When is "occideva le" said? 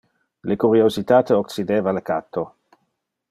1.41-2.03